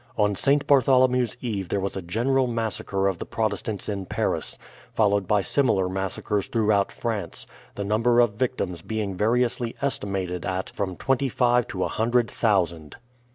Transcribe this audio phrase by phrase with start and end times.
[0.17, 0.65] On St.
[0.65, 4.57] Bartholomew's Eve there was a general massacre of the Protestants in Paris,
[4.91, 10.95] followed by similar massacres throughout France, the number of victims being variously estimated at from
[10.95, 12.95] twenty five to a hundred thousand.